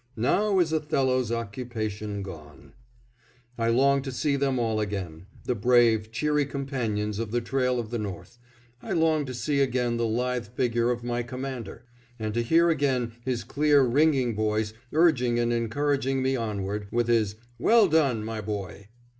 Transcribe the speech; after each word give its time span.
"Now 0.17 0.57
is 0.57 0.73
Othello's 0.73 1.31
occupation 1.31 2.23
gone." 2.23 2.73
I 3.55 3.67
long 3.69 4.01
to 4.01 4.11
see 4.11 4.35
them 4.35 4.57
all 4.57 4.79
again! 4.79 5.27
the 5.45 5.53
brave, 5.53 6.11
cheery 6.11 6.47
companions 6.47 7.19
of 7.19 7.29
the 7.29 7.39
trail 7.39 7.79
of 7.79 7.91
the 7.91 7.99
North. 7.99 8.39
I 8.81 8.93
long 8.93 9.25
to 9.25 9.33
see 9.35 9.59
again 9.61 9.97
the 9.97 10.07
lithe 10.07 10.47
figure 10.47 10.89
of 10.89 11.03
my 11.03 11.21
Commander! 11.21 11.85
and 12.17 12.33
to 12.33 12.41
hear 12.41 12.71
again 12.71 13.11
his 13.25 13.43
clear, 13.43 13.83
ringing 13.83 14.33
voice 14.33 14.73
urging 14.91 15.37
and 15.37 15.53
encouraging 15.53 16.23
me 16.23 16.35
onward, 16.35 16.87
with 16.89 17.07
his 17.07 17.35
"Well 17.59 17.87
done, 17.87 18.25
my 18.25 18.41
boy." 18.41 18.87